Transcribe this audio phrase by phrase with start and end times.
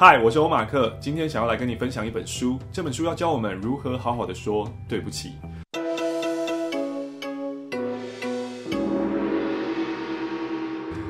[0.00, 5.32] 嗨，我是欧马克，今天想要来跟你分享一本书，这本书要教我们如何好好的说对不起。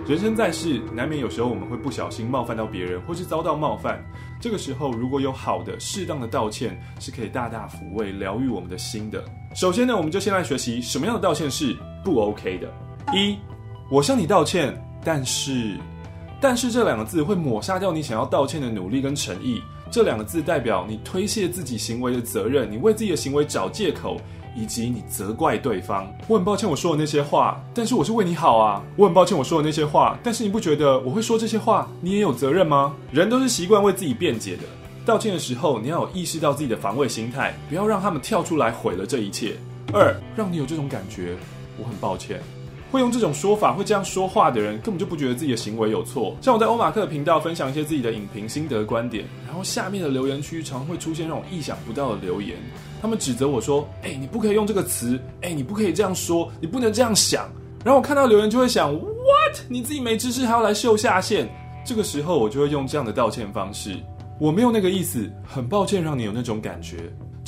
[0.06, 4.02] 人生在世，难免有时候我们会不小心冒犯到别人，或是遭到冒犯。
[4.40, 9.22] 这个时候，如果有好的、适当的道歉，是可以大大抚慰、疗愈我们的心的。
[9.54, 12.72] 首先呢，我们就先来学习什么样的道歉是不 OK 的。
[13.12, 13.36] 一，
[13.90, 14.74] 我向你道歉，
[15.04, 15.76] 但是，
[16.40, 19.62] 但是这两个字会抹杀掉你想要道歉的努力跟诚意。
[19.90, 24.16] 这两个字代表你推卸自己行为的责任，你为自己的行为找借口。
[24.56, 28.82] 以及你责怪对方，我很抱歉我说的那些话，但是我是为你好啊。
[28.96, 32.92] 我很抱歉我说的那些话，但是你不觉得我会说这些话，你也有责任吗？
[33.12, 34.64] 人都是习惯为自己辩解的，
[35.06, 39.54] 道歉的时候你要有意识到自己的防卫心态，不要让他们跳出来毁了这一切。
[39.92, 41.36] 二，让你有这种感觉，
[41.78, 42.40] 我很抱歉。
[42.90, 46.36] 会用这种说法、会这样说话的人，根本就不觉得自己的行为有错。
[46.40, 52.56] 像我在欧马克的频道分享一些自己的影评心得观点，然后下面的留言区常会出现那种意想不到的留言，
[53.02, 57.48] 他们指责我说：“哎，你不可以用这个词，哎，你不可以这样说，你不能这样想。”
[57.84, 59.60] 然后我看到留言就会想：“What？
[59.68, 61.48] 你自己没知识还要来秀下限？”
[61.84, 63.96] 这个时候我就会用这样的道歉方式
[64.40, 66.96] ：“我没有那个意思，很抱歉让你有那种感觉。”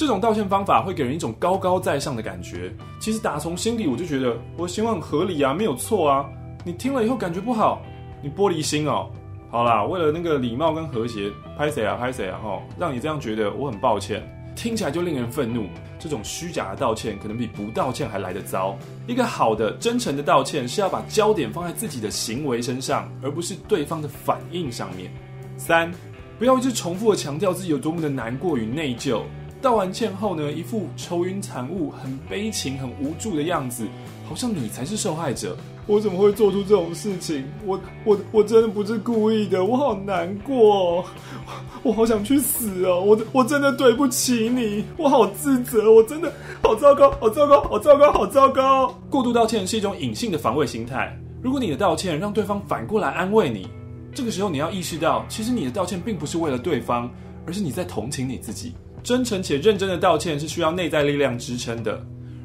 [0.00, 2.74] 这种道歉方法会给人一种高高在上的感觉。
[2.98, 6.24] 其实打从心底我就觉得我的行为很合理啊，没有错啊。
[6.64, 7.82] 你听了以后感觉不好，
[8.22, 9.10] 你玻璃心哦。
[9.50, 14.26] 好啦，为了那个礼貌跟和谐，拍谁啊拍谁啊吼，让你这样觉得我很抱歉，
[14.56, 15.66] 听起来就令人愤怒。
[15.98, 18.74] 这种虚假的道歉可能比不道歉还来得糟。
[19.06, 25.12] 一个好的真诚的道歉是要把焦点放在自己的行为身上，而不是对方的反应上面。
[25.58, 25.92] 三，
[26.38, 29.20] 不要一直重复的强调自己有多么的难过与内疚。
[29.60, 33.86] 道完歉后呢，一副愁云惨雾、很悲情、很无助的样子，
[34.28, 35.56] 好像你才是受害者。
[35.86, 37.44] 我怎么会做出这种事情？
[37.66, 41.04] 我我我真的不是故意的，我好难过，
[41.82, 43.00] 我好想去死哦！
[43.00, 48.94] 我我真的对不起你，我好自责，我真的好糟糕，好糟糕，好糟糕，好糟糕。
[49.10, 51.14] 过度道歉是一种隐性的防卫心态。
[51.42, 53.68] 如果你的道歉让对方反过来安慰你，
[54.14, 57.10] 这个时候你要意识到，其实你的道歉并不是为了对方，
[57.46, 58.74] 而是你在同情你自己。
[59.02, 62.00] 真诚且认真的道歉是需要内在力量支撑的。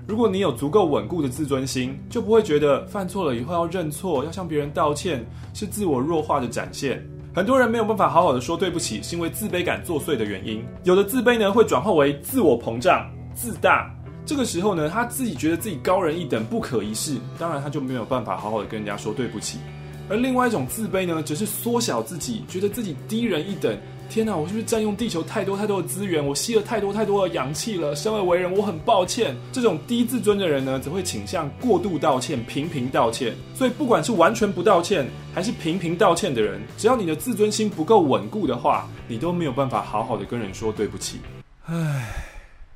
[0.08, 7.04] 如果你有足够稳固的自尊心，就不会觉得犯错了以后要认错、要向别人道歉是自我弱化的展现。
[7.34, 10.64] 很多人没有办法好好的说对不起，是因为自卑感作祟的原因。
[10.84, 13.92] 有的自卑呢，会转化为自我膨胀、自大。
[14.26, 19.60] 这个时候呢，他自己觉得自己高人一等、不可一世，当然他就没有办法好好的跟人家说对不起。
[20.10, 23.78] 而另外一种自卑呢，则是缩小自己，觉得自己低人一等。
[24.08, 26.24] 天哪，我是不是占用地球太多太多的资源？
[26.24, 27.96] 我吸了太多太多的氧气了。
[27.96, 29.36] 生而为人，我很抱歉。
[29.52, 33.34] 这种低自尊的人呢，则会倾向过度道歉、频频道歉。
[33.56, 41.20] 所以，不管是完全不道歉，还是频频道歉的人，只要你的自尊心不够稳固的话，你都没有办法好好的跟人说对不起。
[41.66, 42.14] 唉，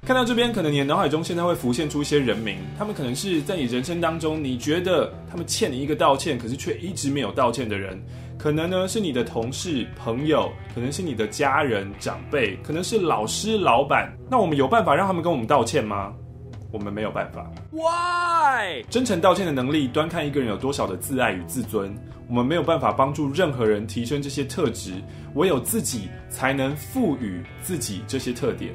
[0.10, 8.04] 看到这边，可能你的脑海中现在会浮现出一些人名，他们可能是在你人生当中，你觉得他们欠你一个道歉，可是却一直没有道歉的人。
[8.36, 14.12] 可能呢是你的同事、朋友，可能是你的家人、长辈，可能是老师、老板。
[14.32, 16.12] 那我们有办法让他们跟我们道歉吗？
[16.72, 17.48] 我们没有办法。
[17.70, 18.84] Why？
[18.90, 21.96] 真诚道歉的能力，端看一个人有多少的自爱与自尊。
[22.28, 24.94] 我们没有办法帮助任何人提升这些特质，
[25.36, 28.74] 唯有自己才能赋予自己这些特点。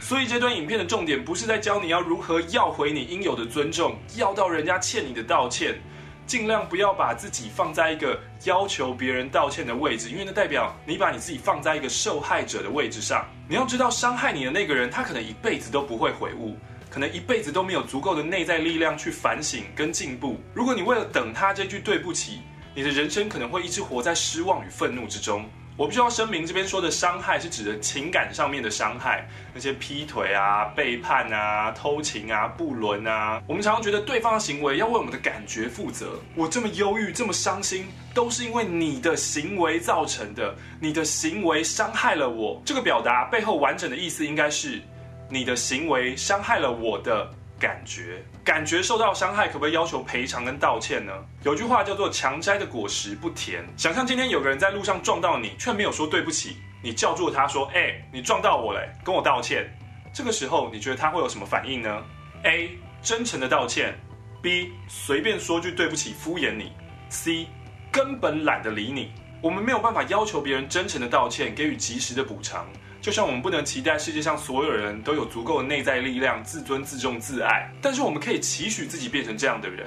[0.00, 5.78] 所以这段影片的重点不是在教你要如何要回你应有的尊重，要到人家欠你的道歉。
[6.26, 13.26] 尽量不要把自己放在一个要求别人道歉的位置，因为那代表你把你自己放在一个受害者的位置上。
[13.48, 16.56] 你要知道，伤害你的那个人，他可能一辈子都不会悔悟，
[16.88, 20.40] 可能一辈子都没有足够的内在力量去反省跟进步。
[20.54, 22.40] 如果你为了等他这句对不起，
[22.76, 25.50] 你的人生可能会一直活在失望与愤怒之中。
[25.80, 33.42] 我必须要声明，这边说的伤害是指的情感上面的伤害，那些劈腿啊、背叛啊、偷情啊、不伦啊。
[33.46, 36.20] 我们常常觉得对方的行为要为我们的感觉负责。
[36.34, 40.54] 我这么忧郁、这么伤心，都是因为你的行为造成的。
[40.78, 42.60] 你的行为伤害了我。
[42.62, 44.82] 这个表达背后完整的意思应该是，
[45.30, 47.26] 你的行为伤害了我的。
[47.60, 51.12] 感觉感觉受到伤害，可不可以要求赔偿跟道歉呢？
[51.42, 53.62] 有句话叫做“强摘的果实不甜”。
[53.76, 59.70] 想象今天有个人在路上撞到你，却没有说对不起，你叫住他说：“哎、你撞到我了，跟我道歉。”
[60.12, 62.02] 这个时候你觉得他会有什么反应呢
[62.44, 62.70] ？A.
[63.02, 63.94] 真诚的道歉
[64.42, 64.70] ；B.
[64.88, 66.72] 随便说句对不起敷衍你
[67.10, 67.46] ；C.
[67.92, 69.12] 根本懒得理你。
[69.42, 72.66] 我们没有办法要求别人真诚的道歉，给予及时的补偿。
[73.00, 79.86] 就像我们不能期待世界上所有人都有足够的内在力量、自尊、自重、自爱，但是我们可以期许自己变成这样的人。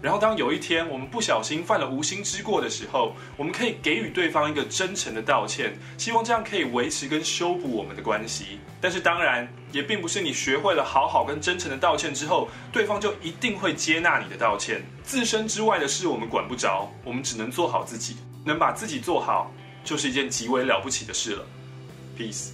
[0.00, 8.58] 然后当有一天我们不小心犯了无心之过的时候，我们可以给予对方一个真诚的道歉，希望这样可以维持跟修补我们的关系。
[8.80, 14.82] 但是当然，也并不是你学会了好好跟真诚的道歉之后，对方就一定会接纳你的道歉。
[15.02, 19.50] 自身之外的事我们管不着，我们只能做好自己，能把自己做好，
[19.82, 21.46] 就是一件极为了不起的事了。
[22.16, 22.50] Peace。